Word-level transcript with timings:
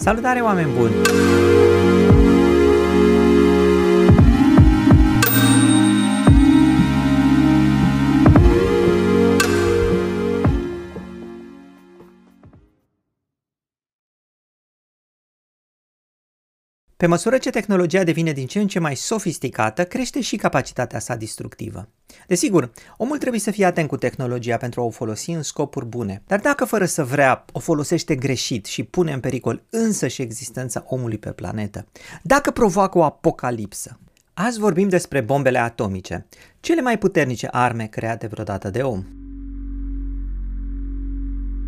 Salutare 0.00 0.40
oameni 0.40 0.72
buni! 0.72 1.49
Pe 17.00 17.06
măsură 17.06 17.38
ce 17.38 17.50
tehnologia 17.50 18.02
devine 18.02 18.32
din 18.32 18.46
ce 18.46 18.58
în 18.58 18.66
ce 18.66 18.78
mai 18.78 18.96
sofisticată, 18.96 19.84
crește 19.84 20.20
și 20.20 20.36
capacitatea 20.36 20.98
sa 20.98 21.14
destructivă. 21.14 21.88
Desigur, 22.26 22.72
omul 22.96 23.18
trebuie 23.18 23.40
să 23.40 23.50
fie 23.50 23.64
atent 23.64 23.88
cu 23.88 23.96
tehnologia 23.96 24.56
pentru 24.56 24.80
a 24.80 24.84
o 24.84 24.90
folosi 24.90 25.30
în 25.30 25.42
scopuri 25.42 25.86
bune, 25.86 26.22
dar 26.26 26.40
dacă 26.40 26.64
fără 26.64 26.84
să 26.84 27.04
vrea 27.04 27.44
o 27.52 27.58
folosește 27.58 28.14
greșit 28.14 28.66
și 28.66 28.82
pune 28.82 29.12
în 29.12 29.20
pericol 29.20 29.62
însă 29.70 30.08
și 30.08 30.22
existența 30.22 30.84
omului 30.86 31.18
pe 31.18 31.30
planetă, 31.30 31.86
dacă 32.22 32.50
provoacă 32.50 32.98
o 32.98 33.04
apocalipsă, 33.04 33.98
Azi 34.34 34.58
vorbim 34.58 34.88
despre 34.88 35.20
bombele 35.20 35.58
atomice, 35.58 36.26
cele 36.60 36.80
mai 36.80 36.98
puternice 36.98 37.48
arme 37.50 37.86
create 37.86 38.26
vreodată 38.26 38.70
de 38.70 38.82
om. 38.82 39.04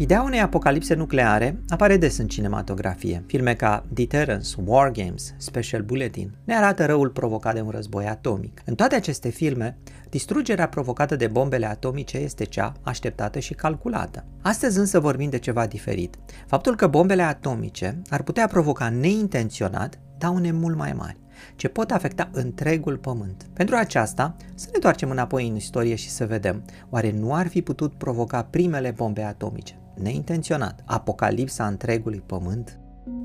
Ideea 0.03 0.23
unei 0.23 0.41
apocalipse 0.41 0.95
nucleare 0.95 1.59
apare 1.69 1.97
des 1.97 2.19
în 2.19 2.27
cinematografie. 2.27 3.25
Filme 3.27 3.55
ca 3.55 3.85
Deterrence, 3.89 4.55
War 4.65 4.91
Games, 4.91 5.35
Special 5.37 5.83
Bulletin 5.83 6.35
ne 6.45 6.55
arată 6.57 6.87
răul 6.87 7.09
provocat 7.09 7.55
de 7.55 7.61
un 7.61 7.71
război 7.71 8.07
atomic. 8.07 8.63
În 8.65 8.75
toate 8.75 8.95
aceste 8.95 9.29
filme, 9.29 9.79
distrugerea 10.09 10.69
provocată 10.69 11.17
de 11.17 11.27
bombele 11.27 11.67
atomice 11.67 12.19
este 12.19 12.45
cea 12.45 12.73
așteptată 12.83 13.39
și 13.39 13.55
calculată. 13.55 14.25
Astăzi 14.41 14.79
însă 14.79 15.01
vorbim 15.01 15.31
de 15.31 15.39
ceva 15.39 15.67
diferit. 15.67 16.19
Faptul 16.47 16.77
că 16.77 16.87
bombele 16.87 17.23
atomice 17.23 18.03
ar 18.09 18.23
putea 18.23 18.47
provoca 18.47 18.89
neintenționat 18.89 19.99
daune 20.19 20.53
mult 20.53 20.77
mai 20.77 20.93
mari 20.93 21.21
ce 21.57 21.69
pot 21.69 21.91
afecta 21.91 22.29
întregul 22.33 22.97
pământ. 22.97 23.47
Pentru 23.53 23.77
aceasta, 23.77 24.37
să 24.55 24.67
ne 24.67 24.75
întoarcem 24.75 25.11
înapoi 25.11 25.49
în 25.49 25.57
istorie 25.57 25.95
și 25.95 26.11
să 26.11 26.27
vedem, 26.27 26.65
oare 26.91 27.11
nu 27.11 27.35
ar 27.35 27.47
fi 27.47 27.63
putut 27.63 27.95
provoca 27.95 28.43
primele 28.43 28.91
bombe 28.91 29.23
atomice? 29.23 29.77
Neintenționat, 29.95 30.83
apocalipsa 30.85 31.67
întregului 31.67 32.23
pământ? 32.27 32.77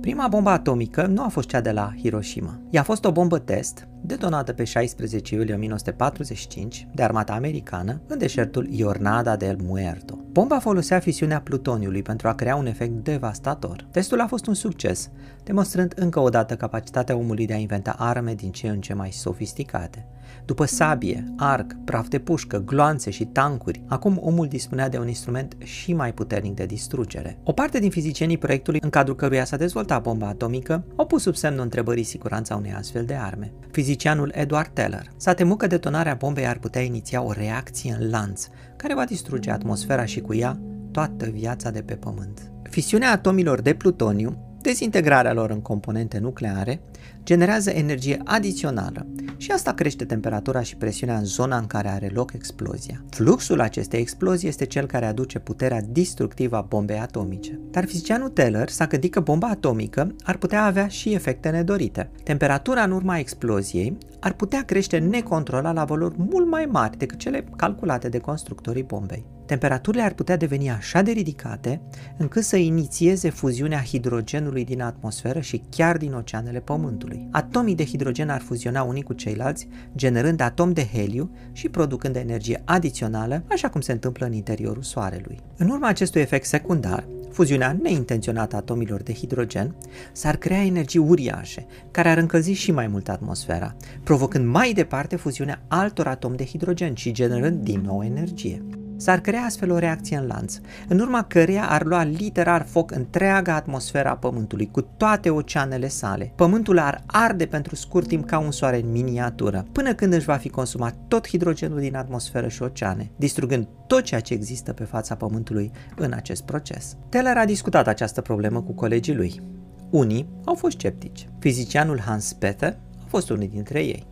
Prima 0.02 0.28
bombă 0.28 0.50
atomică 0.50 1.06
nu 1.06 1.24
a 1.24 1.28
fost 1.28 1.48
cea 1.48 1.62
de 1.62 1.72
la 1.72 1.94
Hiroshima. 2.02 2.60
Ea 2.70 2.82
a 2.82 2.84
fost 2.84 3.06
o 3.06 3.12
bombă 3.12 3.40
test 3.40 3.88
detonată 4.02 4.54
pe 4.54 4.64
16 4.64 5.36
iulie 5.36 5.54
1945 5.54 6.88
de 6.94 7.04
armata 7.04 7.34
americană 7.34 8.02
în 8.08 8.18
deșertul 8.18 8.68
Jornada 8.72 9.36
del 9.36 9.58
Muerto. 9.64 10.20
Bomba 10.32 10.60
folosea 10.60 11.00
fisiunea 11.00 11.42
plutoniului 11.42 12.02
pentru 12.02 12.28
a 12.28 12.34
crea 12.34 12.56
un 12.56 12.66
efect 12.66 13.04
devastator. 13.04 13.88
Testul 13.92 14.22
a 14.22 14.28
fost 14.28 14.48
un 14.48 14.54
succes, 14.54 15.10
demonstrând 15.44 15.94
încă 15.96 16.20
o 16.20 16.30
dată 16.30 16.56
capacitatea 16.56 17.16
omului 17.16 17.46
de 17.46 17.54
a 17.54 17.58
inventa 17.58 17.96
arme 17.98 18.34
din 18.34 18.52
ce 18.52 18.68
în 18.68 18.82
ce 18.82 18.94
mai 18.94 19.12
sofisticate. 19.12 20.08
După 20.46 20.66
sabie, 20.66 21.34
arc, 21.38 21.76
praf 21.86 22.08
de 22.08 22.20
pușcă, 22.20 22.64
gloanțe 22.66 23.10
și 23.10 23.26
tancuri, 23.26 23.84
acum 23.88 24.20
omul 24.22 24.48
dispunea 24.48 24.90
de 24.90 24.98
un 24.98 25.08
instrument 25.08 25.56
și 25.64 25.94
mai 25.94 26.14
puternic 26.14 26.56
de 26.56 26.66
distrugere. 26.66 27.38
O 27.44 27.52
parte 27.52 27.80
din 27.80 27.90
fizicienii 27.90 28.38
proiectului 28.38 28.80
în 28.84 28.90
cadrul 28.90 29.16
căruia 29.16 29.46
s-a 29.46 29.58
dezvoltat 29.58 30.02
bomba 30.02 30.28
atomică 30.28 30.84
au 30.96 31.06
pus 31.06 31.22
sub 31.22 31.36
semnul 31.36 31.64
întrebării 31.64 32.04
siguranța 32.04 32.56
unei 32.56 32.74
astfel 32.74 33.06
de 33.06 33.14
arme. 33.14 33.52
Fizicianul 33.72 34.32
Edward 34.36 34.70
Teller 34.74 35.12
s-a 35.18 35.34
temut 35.34 35.58
că 35.58 35.68
detonarea 35.68 36.14
bombei 36.14 36.48
ar 36.48 36.58
putea 36.58 36.82
iniția 36.82 37.22
o 37.22 37.32
reacție 37.32 37.98
în 38.00 38.10
lanț, 38.10 38.48
care 38.76 38.94
va 38.94 39.06
distruge 39.06 39.52
atmosfera 39.52 40.06
și 40.06 40.22
cu 40.22 40.34
ea 40.34 40.60
toată 40.92 41.26
viața 41.26 41.70
de 41.70 41.82
pe 41.82 41.94
Pământ. 41.94 42.52
Fisiunea 42.70 43.12
atomilor 43.12 43.62
de 43.62 43.74
plutoniu 43.74 44.47
Dezintegrarea 44.68 45.34
lor 45.34 45.50
în 45.50 45.62
componente 45.62 46.18
nucleare 46.20 46.80
generează 47.24 47.70
energie 47.70 48.22
adițională 48.24 49.06
și 49.38 49.52
asta 49.52 49.74
crește 49.74 50.06
temperatura 50.06 50.62
și 50.62 50.76
presiunea 50.76 51.18
în 51.18 51.26
zona 51.26 51.58
în 51.58 51.68
care 51.68 51.88
are 51.88 52.12
loc 52.14 52.34
explozia. 52.34 53.04
Fluxul 53.10 53.62
acestei 53.62 54.00
explozii 54.00 54.48
este 54.48 54.66
cel 54.66 54.86
care 54.86 55.06
aduce 55.06 55.40
puterea 55.40 55.82
distructivă 55.90 56.56
a 56.56 56.62
bombei 56.62 57.00
atomice. 57.00 57.60
Dar 57.72 57.86
fizicianul 57.86 58.30
Teller 58.30 58.70
s-a 58.70 58.86
gândit 58.86 59.12
că 59.12 59.20
bomba 59.20 59.48
atomică 59.48 60.16
ar 60.24 60.38
putea 60.38 60.66
avea 60.66 60.88
și 60.88 61.14
efecte 61.14 61.50
nedorite. 61.50 62.10
Temperatura 62.24 62.84
în 62.84 62.92
urma 62.92 63.18
exploziei 63.18 63.98
ar 64.20 64.34
putea 64.34 64.64
crește 64.64 64.98
necontrolat 64.98 65.74
la 65.74 65.84
valori 65.84 66.16
mult 66.18 66.48
mai 66.48 66.66
mari 66.66 66.98
decât 66.98 67.18
cele 67.18 67.44
calculate 67.56 68.10
de 68.10 68.18
constructorii 68.18 68.84
bombei. 68.84 69.26
Temperaturile 69.48 70.04
ar 70.04 70.14
putea 70.14 70.38
deveni 70.38 70.70
așa 70.70 71.02
de 71.02 71.12
ridicate 71.12 71.82
încât 72.18 72.44
să 72.44 72.56
inițieze 72.56 73.30
fuziunea 73.30 73.82
hidrogenului 73.82 74.66
din 74.66 74.82
atmosferă 74.82 75.40
și 75.40 75.62
chiar 75.70 75.98
din 75.98 76.14
oceanele 76.14 76.60
Pământului. 76.60 77.28
Atomii 77.32 77.76
de 77.76 77.86
hidrogen 77.86 78.30
ar 78.30 78.42
fuziona 78.42 78.84
unii 78.84 79.04
cu 79.04 79.14
ceilalți, 79.14 79.68
generând 79.96 80.42
atom 80.42 80.74
de 80.74 80.88
heliu 80.94 81.32
și 81.52 81.70
producând 81.70 82.16
energie 82.16 82.62
adițională, 82.66 83.44
așa 83.50 83.70
cum 83.70 83.82
se 83.82 83.92
întâmplă 83.92 84.26
în 84.26 84.34
interiorul 84.34 84.84
Soarelui. 84.84 85.40
În 85.58 85.70
urma 85.70 85.88
acestui 85.88 86.22
efect 86.22 86.46
secundar, 86.46 87.08
fuziunea 87.32 87.78
neintenționată 87.82 88.56
a 88.56 88.58
atomilor 88.58 89.02
de 89.02 89.14
hidrogen, 89.14 89.76
s-ar 90.12 90.36
crea 90.36 90.64
energii 90.64 91.00
uriașe, 91.00 91.66
care 91.92 92.10
ar 92.10 92.18
încălzi 92.18 92.52
și 92.52 92.72
mai 92.72 92.88
mult 92.88 93.10
atmosfera, 93.10 93.76
provocând 94.04 94.46
mai 94.46 94.74
departe 94.74 95.16
fuziunea 95.16 95.62
altor 95.68 96.08
atomi 96.08 96.38
de 96.38 96.46
hidrogen 96.46 96.94
și 96.94 97.12
generând 97.12 97.64
din 97.64 97.82
nou 97.82 98.04
energie. 98.04 98.62
S-ar 98.98 99.20
crea 99.20 99.42
astfel 99.42 99.72
o 99.72 99.78
reacție 99.78 100.18
în 100.18 100.28
lanț, 100.28 100.60
în 100.88 101.00
urma 101.00 101.24
căreia 101.24 101.70
ar 101.70 101.86
lua 101.86 102.04
literar 102.04 102.66
foc 102.66 102.92
întreaga 102.92 103.56
atmosfera 103.56 104.10
a 104.10 104.16
Pământului, 104.16 104.70
cu 104.72 104.82
toate 104.82 105.30
oceanele 105.30 105.88
sale. 105.88 106.32
Pământul 106.36 106.80
ar 106.80 107.04
arde 107.06 107.46
pentru 107.46 107.76
scurt 107.76 108.08
timp 108.08 108.26
ca 108.26 108.40
un 108.40 108.52
soare 108.52 108.82
în 108.82 108.92
miniatură, 108.92 109.66
până 109.72 109.94
când 109.94 110.14
își 110.14 110.26
va 110.26 110.36
fi 110.36 110.50
consumat 110.50 110.96
tot 111.08 111.28
hidrogenul 111.28 111.80
din 111.80 111.96
atmosferă 111.96 112.48
și 112.48 112.62
oceane, 112.62 113.12
distrugând 113.16 113.68
tot 113.88 114.04
ceea 114.04 114.20
ce 114.20 114.34
există 114.34 114.74
pe 114.74 114.84
fața 114.84 115.16
Pământului 115.16 115.72
în 115.96 116.12
acest 116.14 116.44
proces. 116.44 116.96
Teller 117.10 117.38
a 117.38 117.46
discutat 117.46 117.88
această 117.88 118.22
problemă 118.22 118.62
cu 118.62 118.74
colegii 118.74 119.16
lui. 119.16 119.42
Unii 119.90 120.30
au 120.46 120.54
fost 120.54 120.78
sceptici. 120.78 121.28
Fizicianul 121.40 122.00
Hans 122.00 122.34
Peter 122.34 122.78
a 123.04 123.06
fost 123.08 123.30
unul 123.30 123.48
dintre 123.52 123.80
ei. 123.80 124.08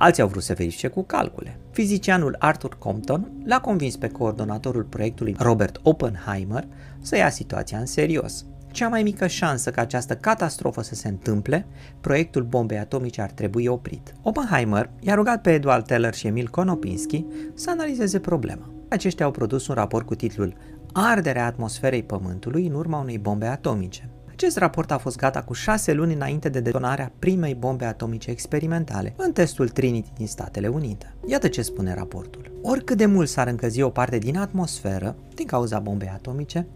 Alții 0.00 0.22
au 0.22 0.28
vrut 0.28 0.42
să 0.42 0.54
verifice 0.54 0.88
cu 0.88 1.02
calcule. 1.02 1.60
Fizicianul 1.70 2.36
Arthur 2.38 2.78
Compton 2.78 3.30
l-a 3.44 3.60
convins 3.60 3.96
pe 3.96 4.08
coordonatorul 4.08 4.82
proiectului 4.82 5.36
Robert 5.38 5.80
Oppenheimer 5.82 6.66
să 7.00 7.16
ia 7.16 7.30
situația 7.30 7.78
în 7.78 7.86
serios. 7.86 8.44
Cea 8.70 8.88
mai 8.88 9.02
mică 9.02 9.26
șansă 9.26 9.70
ca 9.70 9.80
această 9.80 10.16
catastrofă 10.16 10.82
să 10.82 10.94
se 10.94 11.08
întâmple, 11.08 11.66
proiectul 12.00 12.42
bombei 12.42 12.78
atomice 12.78 13.20
ar 13.20 13.30
trebui 13.30 13.66
oprit. 13.66 14.14
Oppenheimer 14.22 14.90
i-a 15.00 15.14
rugat 15.14 15.40
pe 15.40 15.52
Edward 15.52 15.86
Teller 15.86 16.14
și 16.14 16.26
Emil 16.26 16.48
Konopinski 16.48 17.24
să 17.54 17.70
analizeze 17.70 18.18
problema. 18.18 18.70
Aceștia 18.88 19.24
au 19.24 19.30
produs 19.30 19.66
un 19.66 19.74
raport 19.74 20.06
cu 20.06 20.14
titlul 20.14 20.56
Arderea 20.92 21.46
atmosferei 21.46 22.02
Pământului 22.02 22.66
în 22.66 22.74
urma 22.74 23.00
unei 23.00 23.18
bombe 23.18 23.46
atomice. 23.46 24.10
Acest 24.38 24.56
raport 24.56 24.90
a 24.90 24.98
fost 24.98 25.16
gata 25.16 25.42
cu 25.42 25.52
șase 25.52 25.92
luni 25.92 26.14
înainte 26.14 26.48
de 26.48 26.60
detonarea 26.60 27.12
primei 27.18 27.54
bombe 27.54 27.84
atomice 27.84 28.30
experimentale 28.30 29.14
în 29.16 29.32
testul 29.32 29.68
Trinity 29.68 30.10
din 30.16 30.26
Statele 30.26 30.68
Unite. 30.68 31.14
Iată 31.26 31.48
ce 31.48 31.62
spune 31.62 31.94
raportul. 31.94 32.60
Oricât 32.62 32.96
de 32.96 33.06
mult 33.06 33.28
s-ar 33.28 33.46
încălzi 33.46 33.82
o 33.82 33.88
parte 33.90 34.18
din 34.18 34.36
atmosferă, 34.36 35.16
din 35.34 35.46
cauza 35.46 35.78
bombei 35.78 36.08
atomice, 36.08 36.66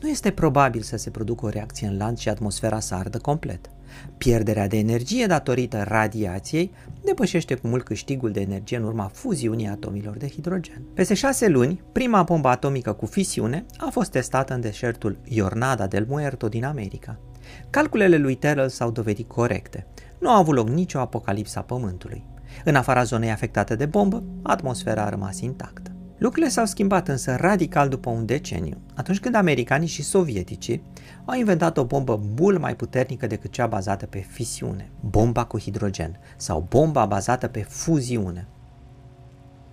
nu 0.00 0.08
este 0.08 0.30
probabil 0.30 0.82
să 0.82 0.96
se 0.96 1.10
producă 1.10 1.44
o 1.44 1.48
reacție 1.48 1.86
în 1.86 1.96
lanț 1.96 2.18
și 2.18 2.28
atmosfera 2.28 2.80
să 2.80 2.94
ardă 2.94 3.18
complet. 3.18 3.70
Pierderea 4.18 4.66
de 4.66 4.76
energie 4.76 5.26
datorită 5.26 5.84
radiației 5.88 6.72
depășește 7.04 7.54
cu 7.54 7.66
mult 7.66 7.84
câștigul 7.84 8.30
de 8.30 8.40
energie 8.40 8.76
în 8.76 8.84
urma 8.84 9.10
fuziunii 9.12 9.68
atomilor 9.68 10.16
de 10.16 10.28
hidrogen. 10.28 10.82
Peste 10.94 11.14
șase 11.14 11.48
luni, 11.48 11.82
prima 11.92 12.22
bombă 12.22 12.48
atomică 12.48 12.92
cu 12.92 13.06
fisiune 13.06 13.64
a 13.78 13.88
fost 13.90 14.10
testată 14.10 14.54
în 14.54 14.60
deșertul 14.60 15.18
Jornada 15.30 15.86
del 15.86 16.06
Muerto 16.08 16.48
din 16.48 16.64
America. 16.64 17.18
Calculele 17.70 18.16
lui 18.16 18.34
Terrell 18.34 18.68
s-au 18.68 18.90
dovedit 18.90 19.28
corecte. 19.28 19.86
Nu 20.18 20.30
a 20.30 20.36
avut 20.36 20.54
loc 20.54 20.68
nicio 20.68 20.98
apocalipsă 20.98 21.58
a 21.58 21.62
Pământului. 21.62 22.24
În 22.64 22.74
afara 22.74 23.02
zonei 23.02 23.30
afectate 23.30 23.76
de 23.76 23.86
bombă, 23.86 24.22
atmosfera 24.42 25.04
a 25.04 25.08
rămas 25.08 25.40
intactă. 25.40 25.89
Lucrurile 26.20 26.50
s-au 26.50 26.64
schimbat 26.64 27.08
însă 27.08 27.36
radical 27.36 27.88
după 27.88 28.10
un 28.10 28.26
deceniu, 28.26 28.76
atunci 28.94 29.20
când 29.20 29.34
americanii 29.34 29.88
și 29.88 30.02
sovieticii 30.02 30.82
au 31.24 31.38
inventat 31.38 31.76
o 31.76 31.84
bombă 31.84 32.20
mult 32.38 32.60
mai 32.60 32.76
puternică 32.76 33.26
decât 33.26 33.50
cea 33.50 33.66
bazată 33.66 34.06
pe 34.06 34.18
fisiune, 34.18 34.90
bomba 35.00 35.44
cu 35.44 35.58
hidrogen 35.58 36.18
sau 36.36 36.66
bomba 36.68 37.06
bazată 37.06 37.46
pe 37.46 37.60
fuziune. 37.68 38.46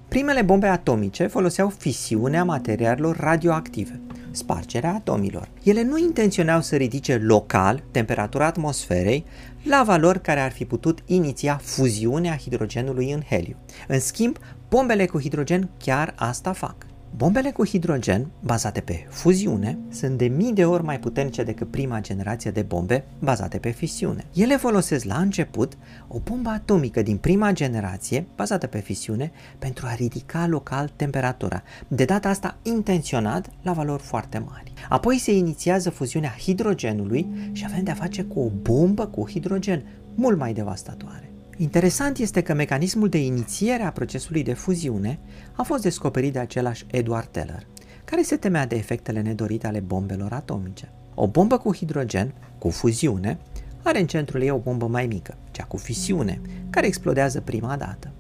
Primele 0.08 0.42
bombe 0.42 0.68
atomice 0.68 1.28
foloseau 1.28 1.70
fisiunea 1.70 2.44
materialelor 2.44 3.18
radioactive, 3.18 4.00
spargerea 4.32 4.94
atomilor. 4.94 5.50
Ele 5.64 5.84
nu 5.84 5.98
intenționau 5.98 6.62
să 6.62 6.76
ridice 6.76 7.18
local 7.18 7.84
temperatura 7.92 8.46
atmosferei 8.46 9.26
la 9.64 9.84
valori 9.86 10.22
care 10.22 10.40
ar 10.40 10.52
fi 10.52 10.66
putut 10.66 11.00
iniția 11.06 11.60
fuziunea 11.64 12.38
hidrogenului 12.38 13.12
în 13.12 13.22
heliu. 13.30 13.56
În 13.88 14.00
schimb, 14.00 14.38
bombele 14.70 15.06
cu 15.06 15.20
hidrogen 15.20 15.70
chiar 15.78 16.14
asta 16.18 16.54
fac. 16.54 16.76
Bombele 17.16 17.52
cu 17.52 17.66
hidrogen, 17.66 18.28
bazate 18.40 18.80
pe 18.80 19.06
fuziune, 19.10 19.78
sunt 19.90 20.18
de 20.18 20.26
mii 20.26 20.54
de 20.54 20.66
ori 20.66 20.84
mai 20.84 21.00
puternice 21.00 21.44
decât 21.44 21.72
prima 21.72 22.02
generație 22.02 22.52
de 22.52 22.62
bombe 22.62 23.04
bazate 23.20 23.58
pe 23.58 23.70
fisiune. 23.70 24.26
Ele 24.34 24.58
folosesc 24.58 25.06
la 25.06 25.18
început 25.18 25.74
o 26.08 26.20
bombă 26.20 26.50
atomică 26.50 27.02
din 27.02 27.18
prima 27.18 27.52
generație, 27.52 28.28
bazată 28.36 28.68
pe 28.68 28.80
fisiune, 28.80 29.32
pentru 29.60 29.86
a 29.90 29.94
ridica 29.94 30.48
local 30.48 30.92
temperatura, 30.96 31.64
de 31.88 32.06
data 32.06 32.30
asta 32.30 32.58
intenționat 32.62 33.50
la 33.62 33.72
valori 33.72 34.04
foarte 34.04 34.38
mari. 34.38 34.74
Apoi 34.90 35.18
se 35.18 35.36
inițiază 35.36 35.90
fuziunea 35.90 36.36
hidrogenului 36.40 37.28
și 37.52 37.66
avem 37.68 37.84
de-a 37.84 37.94
face 37.94 38.24
cu 38.24 38.40
o 38.40 38.50
bombă 38.62 39.06
cu 39.06 39.30
hidrogen 39.30 39.84
mult 40.16 40.38
mai 40.38 40.54
devastatoare. 40.54 41.32
Interesant 41.60 42.18
este 42.18 42.42
că 42.42 42.54
mecanismul 42.54 43.10
de 43.10 43.18
inițiere 43.18 43.84
a 43.84 43.92
procesului 43.92 44.44
de 44.44 44.54
fuziune 44.54 45.20
a 45.56 45.64
fost 45.64 45.82
descoperit 45.82 46.34
de 46.34 46.40
același 46.40 46.86
Edward 46.92 47.28
Teller, 47.28 47.68
care 48.06 48.22
se 48.22 48.36
temea 48.36 48.68
de 48.68 48.76
efectele 48.76 49.22
nedorite 49.22 49.68
ale 49.68 49.80
bombelor 49.80 50.32
atomice. 50.32 50.92
O 51.16 51.28
bombă 51.28 51.58
cu 51.58 51.76
hidrogen, 51.76 52.34
cu 52.58 52.70
fuziune, 52.70 53.38
are 53.84 54.00
în 54.00 54.08
centrul 54.08 54.42
ei 54.42 54.50
o 54.50 54.58
bombă 54.58 54.88
mai 54.88 55.08
mică, 55.08 55.38
cea 55.52 55.64
cu 55.64 55.78
fisiune, 55.78 56.42
care 56.70 56.88
explodează 56.88 57.42
prima 57.42 57.76
dată. 57.78 58.12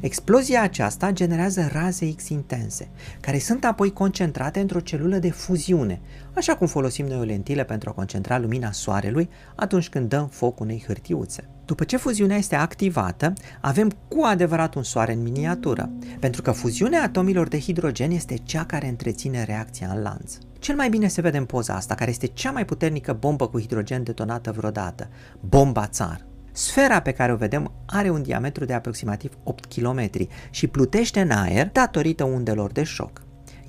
Explozia 0.00 0.62
aceasta 0.62 1.10
generează 1.10 1.68
raze 1.72 2.14
X 2.14 2.28
intense, 2.28 2.88
care 3.20 3.38
sunt 3.38 3.64
apoi 3.64 3.92
concentrate 3.92 4.60
într-o 4.60 4.80
celulă 4.80 5.16
de 5.18 5.30
fuziune, 5.30 6.00
așa 6.34 6.56
cum 6.56 6.66
folosim 6.66 7.06
noi 7.06 7.18
o 7.18 7.22
lentilă 7.22 7.64
pentru 7.64 7.88
a 7.88 7.92
concentra 7.92 8.38
lumina 8.38 8.72
soarelui 8.72 9.28
atunci 9.54 9.88
când 9.88 10.08
dăm 10.08 10.28
foc 10.28 10.60
unei 10.60 10.84
hârtiuțe. 10.86 11.48
După 11.64 11.84
ce 11.84 11.96
fuziunea 11.96 12.36
este 12.36 12.54
activată, 12.54 13.32
avem 13.60 13.90
cu 14.08 14.22
adevărat 14.24 14.74
un 14.74 14.82
soare 14.82 15.12
în 15.12 15.22
miniatură, 15.22 15.90
pentru 16.20 16.42
că 16.42 16.50
fuziunea 16.50 17.02
atomilor 17.02 17.48
de 17.48 17.60
hidrogen 17.60 18.10
este 18.10 18.36
cea 18.36 18.64
care 18.64 18.88
întreține 18.88 19.44
reacția 19.44 19.92
în 19.94 20.02
lanț. 20.02 20.36
Cel 20.58 20.76
mai 20.76 20.88
bine 20.88 21.06
se 21.06 21.20
vede 21.20 21.38
în 21.38 21.44
poza 21.44 21.74
asta, 21.74 21.94
care 21.94 22.10
este 22.10 22.26
cea 22.26 22.50
mai 22.50 22.64
puternică 22.64 23.12
bombă 23.12 23.48
cu 23.48 23.60
hidrogen 23.60 24.02
detonată 24.02 24.52
vreodată, 24.52 25.08
bomba 25.40 25.86
țar. 25.86 26.26
Sfera 26.52 27.00
pe 27.00 27.12
care 27.12 27.32
o 27.32 27.36
vedem 27.36 27.72
are 27.86 28.10
un 28.10 28.22
diametru 28.22 28.64
de 28.64 28.72
aproximativ 28.72 29.32
8 29.42 29.74
km 29.74 30.10
și 30.50 30.66
plutește 30.66 31.20
în 31.20 31.30
aer 31.30 31.70
datorită 31.72 32.24
undelor 32.24 32.72
de 32.72 32.82
șoc. 32.82 33.22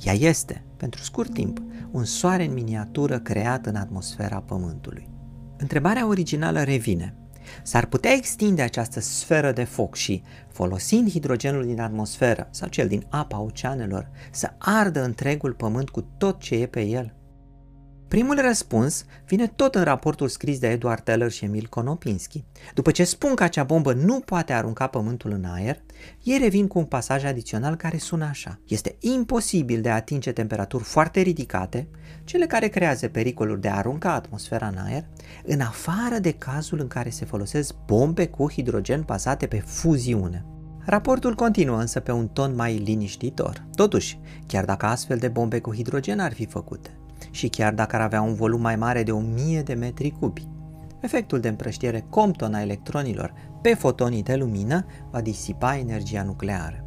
Ea 0.04 0.14
este, 0.14 0.64
pentru 0.78 1.02
scurt 1.02 1.34
timp, 1.34 1.62
un 1.92 2.04
soare 2.04 2.46
în 2.46 2.54
miniatură 2.54 3.20
creat 3.20 3.66
în 3.66 3.76
atmosfera 3.76 4.40
Pământului. 4.40 5.10
Întrebarea 5.58 6.08
originală 6.08 6.62
revine. 6.62 7.16
S-ar 7.64 7.86
putea 7.86 8.12
extinde 8.12 8.62
această 8.62 9.00
sferă 9.00 9.52
de 9.52 9.64
foc 9.64 9.96
și, 9.96 10.24
folosind 10.52 11.10
hidrogenul 11.10 11.66
din 11.66 11.80
atmosferă 11.80 12.48
sau 12.52 12.68
cel 12.68 12.88
din 12.88 13.06
apa 13.10 13.40
oceanelor, 13.40 14.10
să 14.32 14.54
ardă 14.58 15.04
întregul 15.04 15.54
pământ 15.54 15.90
cu 15.90 16.06
tot 16.18 16.40
ce 16.40 16.56
e 16.56 16.66
pe 16.66 16.82
el? 16.82 17.14
Primul 18.14 18.42
răspuns 18.42 19.06
vine 19.26 19.48
tot 19.48 19.76
în 19.76 19.84
raportul 19.84 20.28
scris 20.28 20.60
de 20.60 20.68
Edward 20.68 21.04
Teller 21.04 21.32
și 21.32 21.46
Emil 21.46 21.68
Konopinski. 21.70 22.44
După 22.74 22.92
ce 22.92 23.04
spun 23.04 23.36
că 23.36 23.44
acea 23.44 23.64
bombă 23.64 23.94
nu 23.94 24.20
poate 24.20 24.54
arunca 24.54 24.88
pământul 24.88 25.32
în 25.32 25.46
aer, 25.46 25.82
ei 26.24 26.38
revin 26.38 26.68
cu 26.68 26.80
un 26.80 26.86
pasaj 26.86 27.24
adițional 27.24 27.76
care 27.76 27.98
sună 27.98 28.26
așa. 28.26 28.60
Este 28.68 28.96
imposibil 29.00 29.82
de 29.82 29.90
a 29.90 29.96
atinge 29.96 30.32
temperaturi 30.32 30.84
foarte 30.84 31.22
ridicate, 31.22 31.88
cele 32.24 32.46
care 32.46 32.68
creează 32.68 33.08
pericolul 33.08 33.60
de 33.60 33.68
a 33.68 33.76
arunca 33.76 34.14
atmosfera 34.14 34.68
în 34.68 34.78
aer, 34.78 35.06
în 35.44 35.62
afară 35.62 36.20
de 36.22 36.32
cazul 36.32 36.80
în 36.80 36.88
care 36.88 37.10
se 37.10 37.26
folosesc 37.26 37.76
bombe 37.86 38.28
cu 38.28 38.52
hidrogen 38.52 39.04
bazate 39.06 39.48
pe 39.48 39.60
fuziune. 39.60 40.46
Raportul 40.86 41.36
continuă 41.36 41.80
însă 41.80 42.00
pe 42.00 42.12
un 42.12 42.28
ton 42.28 42.56
mai 42.56 42.78
liniștitor. 42.78 43.66
Totuși, 43.76 44.20
chiar 44.48 44.66
dacă 44.66 44.86
astfel 44.86 45.18
de 45.18 45.28
bombe 45.28 45.60
cu 45.60 45.74
hidrogen 45.74 46.20
ar 46.20 46.34
fi 46.34 46.46
făcute, 46.46 46.98
și 47.34 47.48
chiar 47.48 47.74
dacă 47.74 47.96
ar 47.96 48.02
avea 48.02 48.22
un 48.22 48.34
volum 48.34 48.62
mai 48.62 48.76
mare 48.76 49.04
de 49.04 49.12
1000 49.12 49.62
de 49.62 49.74
metri 49.74 50.14
cubi. 50.20 50.48
Efectul 51.00 51.40
de 51.40 51.48
împrăștiere 51.48 52.06
Compton 52.10 52.54
a 52.54 52.62
electronilor 52.62 53.34
pe 53.62 53.74
fotonii 53.74 54.24
de 54.24 54.36
lumină 54.36 54.86
va 55.12 55.22
disipa 55.22 55.78
energia 55.78 56.24
nucleară. 56.24 56.86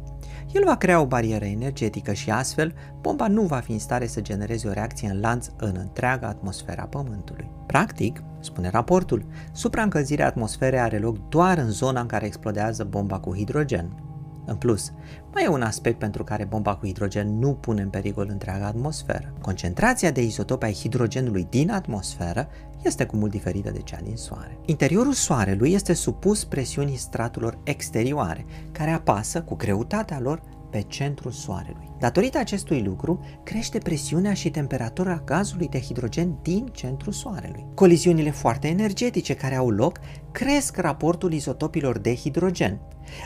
El 0.51 0.63
va 0.65 0.75
crea 0.75 1.01
o 1.01 1.05
barieră 1.05 1.45
energetică 1.45 2.13
și 2.13 2.31
astfel 2.31 2.73
bomba 3.01 3.27
nu 3.27 3.41
va 3.41 3.57
fi 3.57 3.71
în 3.71 3.79
stare 3.79 4.07
să 4.07 4.21
genereze 4.21 4.67
o 4.67 4.71
reacție 4.71 5.09
în 5.09 5.19
lanț 5.19 5.47
în 5.57 5.75
întreaga 5.79 6.27
atmosfera 6.27 6.83
Pământului. 6.83 7.49
Practic, 7.65 8.23
spune 8.39 8.69
raportul, 8.69 9.25
supraîncălzirea 9.51 10.27
atmosferei 10.27 10.79
are 10.79 10.97
loc 10.97 11.29
doar 11.29 11.57
în 11.57 11.69
zona 11.69 12.01
în 12.01 12.07
care 12.07 12.25
explodează 12.25 12.83
bomba 12.83 13.19
cu 13.19 13.35
hidrogen, 13.35 14.06
în 14.47 14.55
plus, 14.55 14.91
mai 15.33 15.43
e 15.43 15.47
un 15.47 15.61
aspect 15.61 15.99
pentru 15.99 16.23
care 16.23 16.45
bomba 16.45 16.75
cu 16.75 16.85
hidrogen 16.85 17.39
nu 17.39 17.53
pune 17.53 17.81
în 17.81 17.89
pericol 17.89 18.27
întreaga 18.31 18.65
atmosferă. 18.65 19.33
Concentrația 19.41 20.11
de 20.11 20.23
izotopi 20.23 20.65
ai 20.65 20.73
hidrogenului 20.73 21.47
din 21.49 21.71
atmosferă 21.71 22.47
este 22.83 23.05
cu 23.05 23.15
mult 23.15 23.31
diferită 23.31 23.71
de 23.71 23.79
cea 23.79 23.99
din 24.03 24.15
Soare. 24.15 24.57
Interiorul 24.65 25.13
Soarelui 25.13 25.73
este 25.73 25.93
supus 25.93 26.43
presiunii 26.43 26.95
straturilor 26.95 27.59
exterioare, 27.63 28.45
care 28.71 28.91
apasă 28.91 29.41
cu 29.41 29.55
greutatea 29.55 30.19
lor 30.19 30.41
pe 30.69 30.81
centrul 30.81 31.31
Soarelui. 31.31 31.91
Datorită 31.99 32.37
acestui 32.37 32.83
lucru, 32.83 33.19
crește 33.43 33.77
presiunea 33.77 34.33
și 34.33 34.49
temperatura 34.49 35.21
gazului 35.25 35.67
de 35.67 35.79
hidrogen 35.79 36.37
din 36.41 36.65
centrul 36.65 37.13
Soarelui. 37.13 37.65
Coliziunile 37.73 38.31
foarte 38.31 38.67
energetice 38.67 39.33
care 39.33 39.55
au 39.55 39.69
loc 39.69 39.99
cresc 40.31 40.77
raportul 40.77 41.33
izotopilor 41.33 41.97
de 41.97 42.15
hidrogen, 42.15 42.79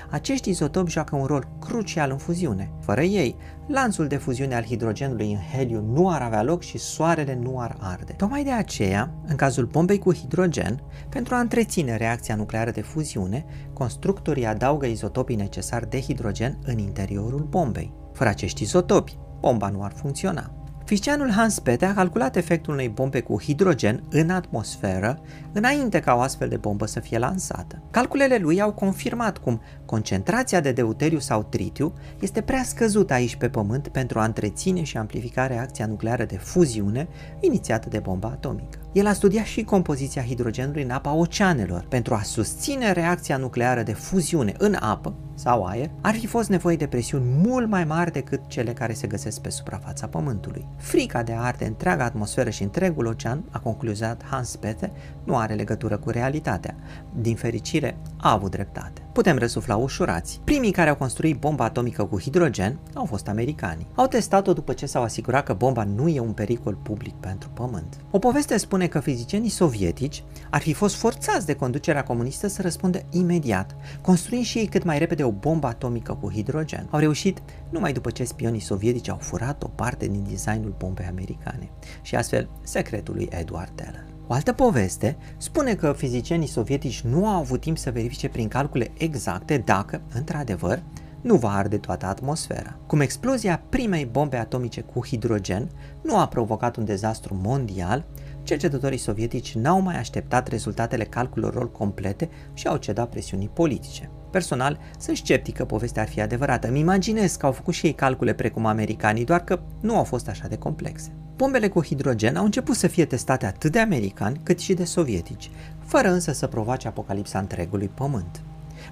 acești 0.09 0.49
izotopi 0.49 0.91
joacă 0.91 1.15
un 1.15 1.25
rol 1.25 1.47
crucial 1.59 2.11
în 2.11 2.17
fuziune. 2.17 2.71
Fără 2.79 3.01
ei, 3.01 3.35
lanțul 3.67 4.07
de 4.07 4.15
fuziune 4.15 4.55
al 4.55 4.63
hidrogenului 4.63 5.31
în 5.31 5.57
heliu 5.57 5.81
nu 5.81 6.09
ar 6.09 6.21
avea 6.21 6.43
loc 6.43 6.61
și 6.61 6.77
soarele 6.77 7.39
nu 7.41 7.59
ar 7.59 7.77
arde. 7.79 8.13
Tocmai 8.13 8.43
de 8.43 8.51
aceea, 8.51 9.13
în 9.27 9.35
cazul 9.35 9.65
bombei 9.65 9.99
cu 9.99 10.13
hidrogen, 10.13 10.83
pentru 11.09 11.35
a 11.35 11.39
întreține 11.39 11.97
reacția 11.97 12.35
nucleară 12.35 12.71
de 12.71 12.81
fuziune, 12.81 13.45
constructorii 13.73 14.45
adaugă 14.45 14.85
izotopii 14.85 15.35
necesari 15.35 15.89
de 15.89 16.01
hidrogen 16.01 16.57
în 16.63 16.77
interiorul 16.77 17.47
bombei. 17.49 17.93
Fără 18.13 18.29
acești 18.29 18.63
izotopi, 18.63 19.17
bomba 19.39 19.69
nu 19.69 19.83
ar 19.83 19.91
funcționa. 19.95 20.60
Fizicianul 20.91 21.31
Hans 21.31 21.59
Bethe 21.59 21.85
a 21.85 21.93
calculat 21.93 22.35
efectul 22.35 22.73
unei 22.73 22.89
bombe 22.89 23.21
cu 23.21 23.41
hidrogen 23.41 24.03
în 24.09 24.29
atmosferă 24.29 25.21
înainte 25.53 25.99
ca 25.99 26.13
o 26.13 26.19
astfel 26.19 26.49
de 26.49 26.57
bombă 26.57 26.85
să 26.85 26.99
fie 26.99 27.17
lansată. 27.17 27.81
Calculele 27.91 28.37
lui 28.37 28.61
au 28.61 28.73
confirmat 28.73 29.37
cum 29.37 29.61
concentrația 29.85 30.59
de 30.59 30.71
deuteriu 30.71 31.19
sau 31.19 31.43
tritiu 31.43 31.93
este 32.19 32.41
prea 32.41 32.63
scăzută 32.63 33.13
aici 33.13 33.35
pe 33.35 33.49
Pământ 33.49 33.87
pentru 33.87 34.19
a 34.19 34.23
întreține 34.23 34.83
și 34.83 34.97
amplifica 34.97 35.47
reacția 35.47 35.85
nucleară 35.85 36.25
de 36.25 36.37
fuziune 36.37 37.07
inițiată 37.39 37.89
de 37.89 37.99
bomba 37.99 38.27
atomică. 38.27 38.79
El 38.91 39.07
a 39.07 39.13
studiat 39.13 39.45
și 39.45 39.63
compoziția 39.63 40.23
hidrogenului 40.23 40.83
în 40.83 40.89
apa 40.89 41.13
oceanelor. 41.13 41.85
Pentru 41.89 42.13
a 42.13 42.21
susține 42.21 42.91
reacția 42.91 43.37
nucleară 43.37 43.83
de 43.83 43.93
fuziune 43.93 44.53
în 44.57 44.75
apă 44.79 45.15
sau 45.35 45.63
aer, 45.63 45.89
ar 46.01 46.13
fi 46.13 46.27
fost 46.27 46.49
nevoie 46.49 46.75
de 46.75 46.87
presiuni 46.87 47.25
mult 47.25 47.69
mai 47.69 47.83
mari 47.83 48.11
decât 48.11 48.41
cele 48.47 48.73
care 48.73 48.93
se 48.93 49.07
găsesc 49.07 49.41
pe 49.41 49.49
suprafața 49.49 50.07
Pământului. 50.07 50.67
Frica 50.81 51.23
de 51.23 51.33
a 51.33 51.41
arde 51.41 51.65
întreaga 51.65 52.03
atmosferă 52.03 52.49
și 52.49 52.63
întregul 52.63 53.05
ocean, 53.05 53.43
a 53.51 53.59
concluzat 53.59 54.23
Hans 54.29 54.55
Bethe, 54.55 54.91
nu 55.23 55.37
are 55.37 55.53
legătură 55.53 55.97
cu 55.97 56.09
realitatea. 56.09 56.75
Din 57.15 57.35
fericire, 57.35 57.97
a 58.17 58.31
avut 58.31 58.51
dreptate. 58.51 59.01
Putem 59.13 59.37
răsufla 59.37 59.75
ușurați. 59.75 60.41
Primii 60.43 60.71
care 60.71 60.89
au 60.89 60.95
construit 60.95 61.39
bomba 61.39 61.63
atomică 61.63 62.03
cu 62.03 62.19
hidrogen 62.19 62.79
au 62.93 63.05
fost 63.05 63.27
americani. 63.27 63.87
Au 63.95 64.07
testat-o 64.07 64.53
după 64.53 64.73
ce 64.73 64.85
s-au 64.85 65.03
asigurat 65.03 65.43
că 65.43 65.53
bomba 65.53 65.83
nu 65.83 66.07
e 66.07 66.19
un 66.19 66.31
pericol 66.31 66.75
public 66.75 67.13
pentru 67.13 67.49
Pământ. 67.49 67.97
O 68.11 68.19
poveste 68.19 68.57
spune 68.57 68.87
că 68.87 68.99
fizicienii 68.99 69.49
sovietici 69.49 70.23
ar 70.49 70.61
fi 70.61 70.73
fost 70.73 70.95
forțați 70.95 71.45
de 71.45 71.53
conducerea 71.53 72.03
comunistă 72.03 72.47
să 72.47 72.61
răspundă 72.61 73.01
imediat, 73.09 73.75
construind 74.01 74.43
și 74.43 74.57
ei 74.57 74.67
cât 74.67 74.83
mai 74.83 74.97
repede 74.97 75.23
o 75.23 75.31
bombă 75.31 75.67
atomică 75.67 76.17
cu 76.21 76.31
hidrogen. 76.31 76.87
Au 76.89 76.99
reușit 76.99 77.41
numai 77.69 77.93
după 77.93 78.09
ce 78.09 78.23
spionii 78.23 78.59
sovietici 78.59 79.09
au 79.09 79.17
furat 79.17 79.63
o 79.63 79.67
parte 79.67 80.07
din 80.07 80.23
designul 80.29 80.75
bombei 80.77 81.05
americane 81.05 81.71
și 82.01 82.15
astfel 82.15 82.49
secretul 82.63 83.15
lui 83.15 83.27
Edward 83.31 83.71
Teller. 83.75 84.10
O 84.31 84.33
altă 84.33 84.53
poveste 84.53 85.17
spune 85.37 85.75
că 85.75 85.93
fizicienii 85.93 86.47
sovietici 86.47 87.01
nu 87.01 87.27
au 87.27 87.39
avut 87.39 87.61
timp 87.61 87.77
să 87.77 87.91
verifice 87.91 88.29
prin 88.29 88.47
calcule 88.47 88.91
exacte 88.97 89.57
dacă, 89.57 90.01
într-adevăr, 90.13 90.83
nu 91.21 91.35
va 91.35 91.49
arde 91.49 91.77
toată 91.77 92.05
atmosfera. 92.05 92.77
Cum 92.87 92.99
explozia 92.99 93.63
primei 93.69 94.05
bombe 94.05 94.37
atomice 94.37 94.81
cu 94.81 95.05
hidrogen 95.05 95.69
nu 96.01 96.17
a 96.17 96.27
provocat 96.27 96.75
un 96.75 96.85
dezastru 96.85 97.39
mondial, 97.43 98.05
cercetătorii 98.43 98.97
sovietici 98.97 99.55
n-au 99.55 99.81
mai 99.81 99.97
așteptat 99.97 100.47
rezultatele 100.47 101.03
calculelor 101.03 101.55
lor 101.55 101.71
complete 101.71 102.29
și 102.53 102.67
au 102.67 102.77
cedat 102.77 103.09
presiunii 103.09 103.49
politice. 103.53 104.11
Personal, 104.31 104.79
sunt 104.99 105.17
sceptic 105.17 105.55
că 105.55 105.65
povestea 105.65 106.01
ar 106.01 106.07
fi 106.07 106.21
adevărată. 106.21 106.67
Îmi 106.67 106.79
imaginez 106.79 107.35
că 107.35 107.45
au 107.45 107.51
făcut 107.51 107.73
și 107.73 107.85
ei 107.85 107.93
calcule 107.93 108.33
precum 108.33 108.65
americanii, 108.65 109.25
doar 109.25 109.43
că 109.43 109.59
nu 109.81 109.97
au 109.97 110.03
fost 110.03 110.27
așa 110.27 110.47
de 110.47 110.57
complexe. 110.57 111.11
Bombele 111.35 111.67
cu 111.67 111.83
hidrogen 111.83 112.35
au 112.35 112.45
început 112.45 112.75
să 112.75 112.87
fie 112.87 113.05
testate 113.05 113.45
atât 113.45 113.71
de 113.71 113.79
americani 113.79 114.39
cât 114.43 114.59
și 114.59 114.73
de 114.73 114.83
sovietici, 114.83 115.51
fără 115.85 116.07
însă 116.11 116.31
să 116.31 116.47
provoace 116.47 116.87
apocalipsa 116.87 117.39
întregului 117.39 117.87
pământ. 117.87 118.41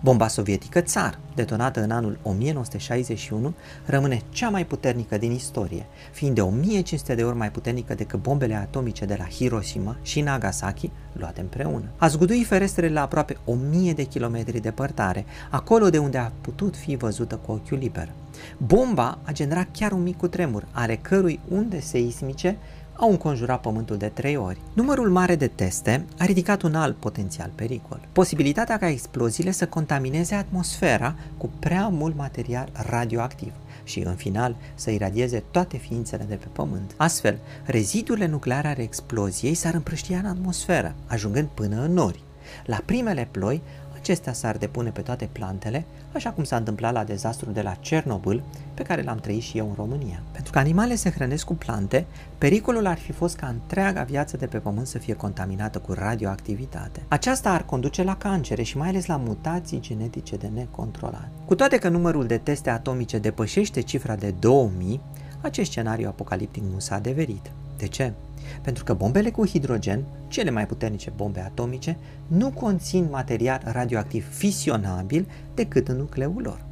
Bomba 0.01 0.27
sovietică 0.27 0.81
Tsar, 0.81 1.19
detonată 1.35 1.83
în 1.83 1.91
anul 1.91 2.19
1961, 2.23 3.53
rămâne 3.85 4.21
cea 4.29 4.49
mai 4.49 4.65
puternică 4.65 5.17
din 5.17 5.31
istorie, 5.31 5.85
fiind 6.11 6.35
de 6.35 6.41
1500 6.41 7.15
de 7.15 7.23
ori 7.23 7.37
mai 7.37 7.51
puternică 7.51 7.93
decât 7.93 8.21
bombele 8.21 8.55
atomice 8.55 9.05
de 9.05 9.15
la 9.17 9.25
Hiroshima 9.25 9.97
și 10.01 10.21
Nagasaki 10.21 10.91
luate 11.13 11.41
împreună. 11.41 11.85
A 11.97 12.07
zgudui 12.07 12.43
ferestrele 12.43 12.93
la 12.93 13.01
aproape 13.01 13.37
1000 13.45 13.93
de 13.93 14.03
kilometri 14.03 14.59
departare, 14.59 15.25
acolo 15.49 15.89
de 15.89 15.97
unde 15.97 16.17
a 16.17 16.31
putut 16.41 16.75
fi 16.75 16.95
văzută 16.95 17.35
cu 17.35 17.51
ochiul 17.51 17.77
liber. 17.77 18.11
Bomba 18.57 19.17
a 19.23 19.31
generat 19.31 19.67
chiar 19.71 19.91
un 19.91 20.03
mic 20.03 20.17
cutremur, 20.17 20.67
ale 20.71 20.95
cărui 20.95 21.39
unde 21.47 21.79
seismice 21.79 22.57
au 22.99 23.09
înconjurat 23.09 23.61
Pământul 23.61 23.97
de 23.97 24.07
trei 24.07 24.35
ori. 24.35 24.61
Numărul 24.73 25.09
mare 25.09 25.35
de 25.35 25.47
teste 25.47 26.05
a 26.17 26.25
ridicat 26.25 26.61
un 26.61 26.75
alt 26.75 26.95
potențial 26.95 27.51
pericol. 27.55 28.07
Posibilitatea 28.11 28.77
ca 28.77 28.89
exploziile 28.89 29.51
să 29.51 29.67
contamineze 29.67 30.35
atmosfera 30.35 31.15
cu 31.37 31.49
prea 31.59 31.87
mult 31.87 32.15
material 32.15 32.69
radioactiv 32.73 33.51
și, 33.83 33.99
în 33.99 34.15
final, 34.15 34.55
să 34.75 34.91
iradieze 34.91 35.43
toate 35.51 35.77
ființele 35.77 36.23
de 36.23 36.35
pe 36.35 36.47
Pământ. 36.51 36.93
Astfel, 36.97 37.37
rezidurile 37.65 38.27
nucleare 38.27 38.67
ale 38.67 38.81
exploziei 38.81 39.53
s-ar 39.53 39.73
împrăștia 39.73 40.17
în 40.17 40.25
atmosferă, 40.25 40.95
ajungând 41.07 41.47
până 41.47 41.81
în 41.83 41.93
nori. 41.93 42.23
La 42.65 42.81
primele 42.85 43.27
ploi, 43.31 43.61
acestea 43.99 44.33
s-ar 44.33 44.57
depune 44.57 44.89
pe 44.89 45.01
toate 45.01 45.29
plantele, 45.31 45.85
așa 46.13 46.31
cum 46.31 46.43
s-a 46.43 46.55
întâmplat 46.55 46.93
la 46.93 47.03
dezastrul 47.03 47.53
de 47.53 47.61
la 47.61 47.73
Cernobâl, 47.73 48.43
pe 48.73 48.83
care 48.83 49.01
l-am 49.01 49.17
trăit 49.17 49.41
și 49.41 49.57
eu 49.57 49.67
în 49.67 49.73
România. 49.75 50.21
Pentru 50.31 50.51
că 50.51 50.59
animalele 50.59 50.95
se 50.95 51.09
hrănesc 51.09 51.45
cu 51.45 51.55
plante, 51.55 52.05
pericolul 52.37 52.85
ar 52.85 52.97
fi 52.97 53.11
fost 53.11 53.35
ca 53.35 53.47
întreaga 53.47 54.03
viață 54.03 54.37
de 54.37 54.45
pe 54.45 54.57
pământ 54.57 54.87
să 54.87 54.97
fie 54.97 55.13
contaminată 55.13 55.79
cu 55.79 55.93
radioactivitate. 55.93 57.01
Aceasta 57.07 57.51
ar 57.51 57.65
conduce 57.65 58.03
la 58.03 58.15
cancere 58.15 58.61
și 58.61 58.77
mai 58.77 58.87
ales 58.87 59.05
la 59.05 59.17
mutații 59.17 59.79
genetice 59.79 60.35
de 60.35 60.49
necontrolat. 60.53 61.29
Cu 61.45 61.55
toate 61.55 61.77
că 61.77 61.89
numărul 61.89 62.25
de 62.25 62.37
teste 62.37 62.69
atomice 62.69 63.17
depășește 63.17 63.81
cifra 63.81 64.15
de 64.15 64.33
2000, 64.39 65.01
acest 65.41 65.69
scenariu 65.69 66.07
apocaliptic 66.07 66.63
nu 66.73 66.79
s-a 66.79 66.95
adeverit. 66.95 67.51
De 67.77 67.87
ce? 67.87 68.13
Pentru 68.61 68.83
că 68.83 68.93
bombele 68.93 69.29
cu 69.29 69.47
hidrogen, 69.47 70.03
cele 70.27 70.49
mai 70.49 70.65
puternice 70.65 71.11
bombe 71.15 71.39
atomice, 71.39 71.97
nu 72.27 72.51
conțin 72.51 73.07
material 73.11 73.61
radioactiv 73.63 74.25
fisionabil 74.29 75.27
decât 75.53 75.87
în 75.87 75.97
nucleul 75.97 76.41
lor. 76.41 76.65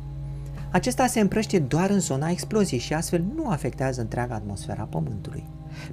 Acesta 0.71 1.07
se 1.07 1.19
împrăștie 1.19 1.59
doar 1.59 1.89
în 1.89 1.99
zona 1.99 2.29
exploziei 2.29 2.79
și 2.79 2.93
astfel 2.93 3.23
nu 3.35 3.49
afectează 3.49 4.01
întreaga 4.01 4.35
atmosfera 4.35 4.83
Pământului. 4.83 5.43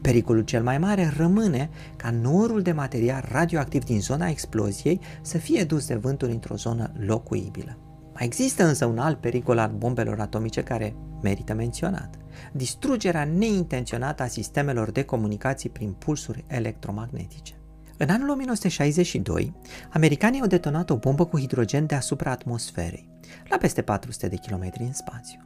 Pericolul 0.00 0.43
cel 0.43 0.62
mai 0.62 0.78
mare 0.78 1.12
rămâne 1.16 1.71
ca 1.97 2.11
norul 2.11 2.62
de 2.62 2.73
material 2.73 3.25
radioactiv 3.31 3.85
din 3.85 4.00
zona 4.00 4.28
exploziei 4.28 5.00
să 5.23 5.38
fie 5.38 5.64
dus 5.64 5.87
de 5.87 5.95
vântul 5.95 6.28
într-o 6.28 6.54
zonă 6.54 6.90
locuibilă. 6.99 7.76
Mai 8.14 8.25
există 8.25 8.64
însă 8.64 8.85
un 8.85 8.99
alt 8.99 9.21
pericol 9.21 9.59
al 9.59 9.71
bombelor 9.76 10.21
atomice 10.21 10.62
care 10.62 10.97
merită 11.23 11.54
menționat. 11.54 12.14
Distrugerea 12.52 13.25
neintenționată 13.25 14.23
a 14.23 14.26
sistemelor 14.26 14.90
de 14.90 15.02
comunicații 15.02 15.71
prin 15.71 15.92
pulsuri 15.92 16.44
electromagnetice. 16.47 17.54
În 17.99 18.09
anul 18.09 18.28
1962, 18.28 19.54
americanii 19.92 20.40
au 20.40 20.47
detonat 20.47 20.90
o 20.90 20.97
bombă 20.97 21.25
cu 21.26 21.38
hidrogen 21.38 21.87
deasupra 21.87 22.30
atmosferei, 22.30 23.09
la 23.49 23.56
peste 23.56 23.83
400 23.83 24.28
de 24.28 24.37
kilometri 24.37 24.83
în 24.83 24.92
spațiu. 24.92 25.40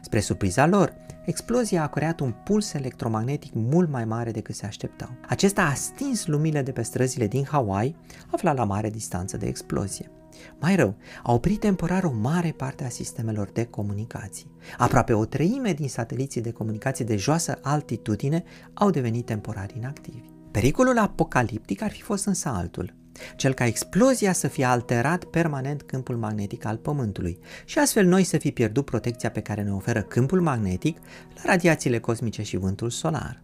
Spre 0.00 0.20
surpriza 0.20 0.66
lor, 0.66 0.96
explozia 1.24 1.82
a 1.82 1.88
creat 1.88 2.20
un 2.20 2.34
puls 2.44 2.72
electromagnetic 2.72 3.52
mult 3.54 3.90
mai 3.90 4.04
mare 4.04 4.30
decât 4.30 4.54
se 4.54 4.66
așteptau. 4.66 5.08
Acesta 5.28 5.62
a 5.62 5.74
stins 5.74 6.26
lumile 6.26 6.62
de 6.62 6.72
pe 6.72 6.82
străzile 6.82 7.26
din 7.26 7.44
Hawaii, 7.44 7.96
aflat 8.30 8.56
la 8.56 8.64
mare 8.64 8.90
distanță 8.90 9.36
de 9.36 9.46
explozie. 9.46 10.10
Mai 10.60 10.76
rău, 10.76 10.96
a 11.22 11.32
oprit 11.32 11.60
temporar 11.60 12.04
o 12.04 12.12
mare 12.12 12.54
parte 12.56 12.84
a 12.84 12.88
sistemelor 12.88 13.50
de 13.52 13.64
comunicații. 13.64 14.50
Aproape 14.78 15.12
o 15.12 15.24
treime 15.24 15.72
din 15.72 15.88
sateliții 15.88 16.40
de 16.40 16.50
comunicații 16.50 17.04
de 17.04 17.16
joasă 17.16 17.58
altitudine 17.62 18.44
au 18.74 18.90
devenit 18.90 19.26
temporar 19.26 19.70
inactivi. 19.76 20.32
Pericolul 20.50 20.98
apocaliptic 20.98 21.82
ar 21.82 21.90
fi 21.90 22.02
fost 22.02 22.26
însă 22.26 22.48
altul, 22.48 22.94
cel 23.36 23.54
ca 23.54 23.66
explozia 23.66 24.32
să 24.32 24.48
fie 24.48 24.64
alterat 24.64 25.24
permanent 25.24 25.82
câmpul 25.82 26.16
magnetic 26.16 26.64
al 26.64 26.76
Pământului 26.76 27.38
și 27.64 27.78
astfel 27.78 28.06
noi 28.06 28.24
să 28.24 28.38
fi 28.38 28.50
pierdut 28.50 28.84
protecția 28.84 29.30
pe 29.30 29.40
care 29.40 29.62
ne 29.62 29.72
oferă 29.72 30.02
câmpul 30.02 30.40
magnetic 30.40 30.98
la 31.34 31.42
radiațiile 31.44 31.98
cosmice 31.98 32.42
și 32.42 32.56
vântul 32.56 32.90
solar. 32.90 33.43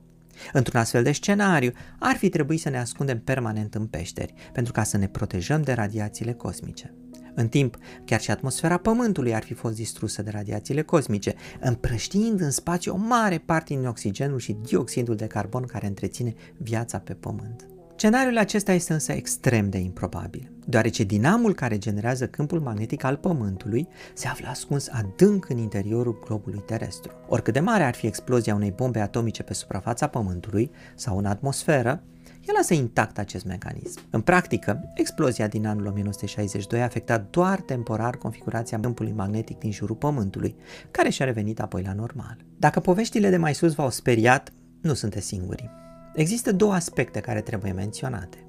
Într-un 0.52 0.80
astfel 0.80 1.02
de 1.02 1.12
scenariu, 1.12 1.72
ar 1.98 2.16
fi 2.16 2.28
trebuit 2.28 2.60
să 2.60 2.68
ne 2.68 2.78
ascundem 2.78 3.20
permanent 3.20 3.74
în 3.74 3.86
peșteri, 3.86 4.34
pentru 4.52 4.72
ca 4.72 4.82
să 4.82 4.96
ne 4.96 5.08
protejăm 5.08 5.62
de 5.62 5.72
radiațiile 5.72 6.32
cosmice. 6.32 6.94
În 7.34 7.48
timp, 7.48 7.76
chiar 8.04 8.20
și 8.20 8.30
atmosfera 8.30 8.76
Pământului 8.76 9.34
ar 9.34 9.42
fi 9.42 9.54
fost 9.54 9.74
distrusă 9.74 10.22
de 10.22 10.30
radiațiile 10.30 10.82
cosmice, 10.82 11.34
împrăștiind 11.60 12.40
în 12.40 12.50
spațiu 12.50 12.92
o 12.92 12.96
mare 12.96 13.38
parte 13.38 13.74
din 13.74 13.86
oxigenul 13.86 14.38
și 14.38 14.56
dioxidul 14.62 15.16
de 15.16 15.26
carbon 15.26 15.62
care 15.62 15.86
întreține 15.86 16.34
viața 16.56 16.98
pe 16.98 17.12
Pământ. 17.12 17.66
Scenariul 17.96 18.38
acesta 18.38 18.72
este 18.72 18.92
însă 18.92 19.12
extrem 19.12 19.70
de 19.70 19.78
improbabil, 19.78 20.52
deoarece 20.70 21.04
dinamul 21.04 21.54
care 21.54 21.78
generează 21.78 22.26
câmpul 22.26 22.60
magnetic 22.60 23.04
al 23.04 23.16
Pământului 23.16 23.88
se 24.14 24.28
află 24.28 24.48
ascuns 24.48 24.88
adânc 24.88 25.48
în 25.48 25.58
interiorul 25.58 26.18
globului 26.24 26.62
terestru. 26.66 27.12
Oricât 27.28 27.52
de 27.52 27.60
mare 27.60 27.82
ar 27.82 27.94
fi 27.94 28.06
explozia 28.06 28.54
unei 28.54 28.70
bombe 28.70 29.00
atomice 29.00 29.42
pe 29.42 29.54
suprafața 29.54 30.06
Pământului 30.06 30.70
sau 30.94 31.18
în 31.18 31.24
atmosferă, 31.24 32.02
el 32.48 32.54
lasă 32.56 32.74
intact 32.74 33.18
acest 33.18 33.44
mecanism. 33.44 34.00
În 34.10 34.20
practică, 34.20 34.92
explozia 34.94 35.46
din 35.46 35.66
anul 35.66 35.86
1962 35.86 36.80
a 36.80 36.84
afectat 36.84 37.30
doar 37.30 37.60
temporar 37.60 38.16
configurația 38.16 38.80
câmpului 38.80 39.12
magnetic 39.12 39.58
din 39.58 39.72
jurul 39.72 39.96
Pământului, 39.96 40.56
care 40.90 41.10
și-a 41.10 41.24
revenit 41.24 41.60
apoi 41.60 41.82
la 41.82 41.92
normal. 41.92 42.36
Dacă 42.58 42.80
poveștile 42.80 43.30
de 43.30 43.36
mai 43.36 43.54
sus 43.54 43.74
v-au 43.74 43.90
speriat, 43.90 44.52
nu 44.80 44.94
sunteți 44.94 45.26
singuri. 45.26 45.70
Există 46.14 46.52
două 46.52 46.72
aspecte 46.72 47.20
care 47.20 47.40
trebuie 47.40 47.72
menționate. 47.72 48.44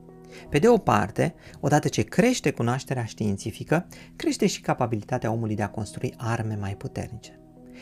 Pe 0.50 0.60
de 0.60 0.68
o 0.70 0.78
parte, 0.78 1.34
odată 1.60 1.88
ce 1.88 2.02
crește 2.02 2.52
cunoașterea 2.52 3.06
științifică, 3.06 3.88
crește 4.16 4.48
și 4.48 4.62
capabilitatea 4.62 5.32
omului 5.32 5.56
de 5.56 5.64
a 5.64 5.70
construi 5.70 6.14
arme 6.18 6.58
mai 6.60 6.76
puternice. 6.76 7.40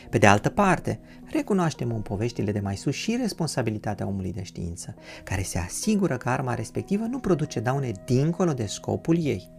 Pe 0.09 0.17
de 0.17 0.27
altă 0.27 0.49
parte, 0.49 0.99
recunoaștem 1.31 1.91
în 1.91 2.01
poveștile 2.01 2.51
de 2.51 2.59
mai 2.59 2.75
sus 2.75 2.95
și 2.95 3.17
responsabilitatea 3.21 4.07
omului 4.07 4.33
de 4.33 4.43
știință, 4.43 4.95
care 5.23 5.41
se 5.41 5.57
asigură 5.57 6.17
că 6.17 6.29
arma 6.29 6.53
respectivă 6.53 7.03
nu 7.03 7.19
produce 7.19 7.59
daune 7.59 7.91
dincolo 8.05 8.53
de 8.53 8.65
scopul 8.65 9.17
ei. 9.17 9.58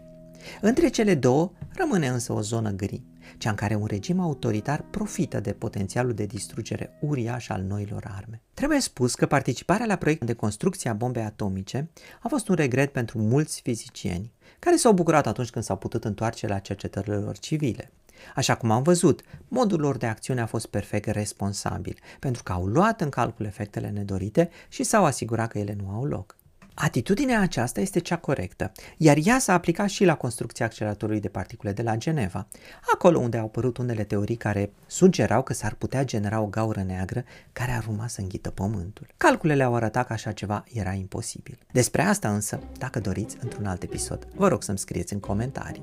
Între 0.61 0.89
cele 0.89 1.15
două 1.15 1.53
rămâne 1.75 2.09
însă 2.09 2.33
o 2.33 2.41
zonă 2.41 2.71
gri, 2.71 3.03
cea 3.39 3.51
în 3.51 3.57
care 3.57 3.75
un 3.75 3.87
regim 3.87 4.21
autoritar 4.21 4.85
profită 4.91 5.41
de 5.41 5.53
potențialul 5.53 6.13
de 6.13 6.27
distrugere 6.27 6.99
uriaș 7.01 7.49
al 7.49 7.63
noilor 7.63 8.13
arme. 8.17 8.43
Trebuie 8.55 8.81
spus 8.81 9.15
că 9.15 9.27
participarea 9.27 9.87
la 9.87 9.97
proiectul 9.97 10.27
de 10.27 10.33
construcție 10.33 10.91
a 10.91 10.93
bombei 10.93 11.23
atomice 11.23 11.91
a 12.23 12.29
fost 12.29 12.49
un 12.49 12.55
regret 12.55 12.93
pentru 12.93 13.19
mulți 13.19 13.61
fizicieni, 13.61 14.33
care 14.59 14.77
s-au 14.77 14.93
bucurat 14.93 15.27
atunci 15.27 15.51
când 15.51 15.65
s-au 15.65 15.77
putut 15.77 16.05
întoarce 16.05 16.47
la 16.47 16.59
cercetările 16.59 17.17
lor 17.17 17.39
civile. 17.39 17.93
Așa 18.35 18.55
cum 18.55 18.71
am 18.71 18.83
văzut, 18.83 19.23
modul 19.49 19.81
lor 19.81 19.97
de 19.97 20.07
acțiune 20.07 20.41
a 20.41 20.47
fost 20.47 20.67
perfect 20.67 21.07
responsabil, 21.07 21.99
pentru 22.19 22.43
că 22.43 22.53
au 22.53 22.67
luat 22.67 23.01
în 23.01 23.09
calcul 23.09 23.47
efectele 23.47 23.89
nedorite 23.89 24.51
și 24.69 24.83
s-au 24.83 25.05
asigurat 25.05 25.51
că 25.51 25.59
ele 25.59 25.77
nu 25.83 25.91
au 25.91 26.05
loc. 26.05 26.37
Atitudinea 26.83 27.41
aceasta 27.41 27.81
este 27.81 27.99
cea 27.99 28.17
corectă, 28.17 28.73
iar 28.97 29.17
ea 29.25 29.39
s-a 29.39 29.53
aplicat 29.53 29.89
și 29.89 30.05
la 30.05 30.17
construcția 30.17 30.67
acceleratorului 30.67 31.21
de 31.21 31.29
particule 31.29 31.73
de 31.73 31.83
la 31.83 31.97
Geneva, 31.97 32.47
acolo 32.93 33.19
unde 33.19 33.37
au 33.37 33.45
apărut 33.45 33.79
unele 33.79 34.05
teorii 34.05 34.37
care 34.37 34.73
sugerau 34.87 35.43
că 35.43 35.53
s-ar 35.53 35.75
putea 35.75 36.05
genera 36.05 36.41
o 36.41 36.47
gaură 36.47 36.83
neagră 36.83 37.25
care 37.53 37.73
ar 37.73 37.87
urma 37.89 38.07
să 38.07 38.21
înghită 38.21 38.51
pământul. 38.51 39.07
Calculele 39.17 39.63
au 39.63 39.75
arătat 39.75 40.07
că 40.07 40.13
așa 40.13 40.33
ceva 40.33 40.65
era 40.73 40.93
imposibil. 40.93 41.59
Despre 41.73 42.03
asta 42.03 42.33
însă, 42.35 42.61
dacă 42.79 43.01
doriți, 43.01 43.37
într-un 43.41 43.67
alt 43.67 43.83
episod, 43.83 44.27
vă 44.35 44.49
rog 44.49 44.63
să-mi 44.63 44.79
scrieți 44.79 45.13
în 45.13 45.21
comentarii. 45.21 45.83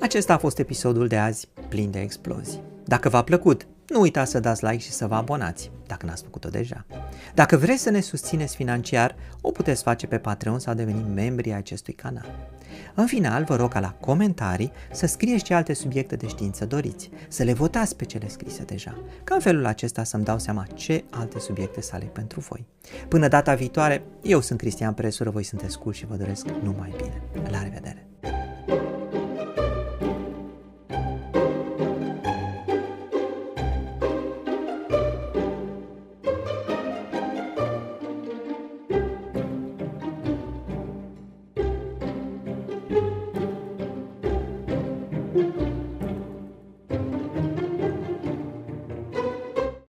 Acesta 0.00 0.34
a 0.34 0.38
fost 0.38 0.58
episodul 0.58 1.06
de 1.06 1.16
azi, 1.16 1.48
plin 1.68 1.90
de 1.90 2.00
explozii. 2.00 2.60
Dacă 2.84 3.08
v-a 3.08 3.22
plăcut, 3.22 3.66
nu 3.88 4.00
uitați 4.00 4.30
să 4.30 4.40
dați 4.40 4.64
like 4.64 4.78
și 4.78 4.90
să 4.90 5.06
vă 5.06 5.14
abonați, 5.14 5.70
dacă 5.86 6.06
n-ați 6.06 6.22
făcut-o 6.22 6.48
deja. 6.48 6.86
Dacă 7.34 7.56
vreți 7.56 7.82
să 7.82 7.90
ne 7.90 8.00
susțineți 8.00 8.56
financiar, 8.56 9.16
o 9.40 9.50
puteți 9.50 9.82
face 9.82 10.06
pe 10.06 10.18
Patreon 10.18 10.58
sau 10.58 10.74
deveni 10.74 11.14
membri 11.14 11.50
ai 11.50 11.58
acestui 11.58 11.94
canal. 11.94 12.48
În 12.94 13.06
final, 13.06 13.44
vă 13.44 13.56
rog 13.56 13.72
ca 13.72 13.80
la 13.80 13.94
comentarii 14.00 14.72
să 14.92 15.06
scrieți 15.06 15.44
ce 15.44 15.54
alte 15.54 15.72
subiecte 15.72 16.16
de 16.16 16.26
știință 16.26 16.66
doriți, 16.66 17.10
să 17.28 17.42
le 17.42 17.52
votați 17.52 17.96
pe 17.96 18.04
cele 18.04 18.28
scrise 18.28 18.62
deja, 18.62 19.02
ca 19.24 19.34
în 19.34 19.40
felul 19.40 19.66
acesta 19.66 20.04
să-mi 20.04 20.24
dau 20.24 20.38
seama 20.38 20.66
ce 20.74 21.04
alte 21.10 21.38
subiecte 21.38 21.80
să 21.80 21.94
aleg 21.94 22.08
pentru 22.08 22.40
voi. 22.40 22.66
Până 23.08 23.28
data 23.28 23.54
viitoare, 23.54 24.02
eu 24.22 24.40
sunt 24.40 24.58
Cristian 24.58 24.92
Presură, 24.92 25.30
voi 25.30 25.42
sunteți 25.42 25.78
cool 25.78 25.92
și 25.92 26.06
vă 26.06 26.14
doresc 26.14 26.46
numai 26.62 26.94
bine. 26.96 27.22
La 27.50 27.62
revedere! 27.62 28.06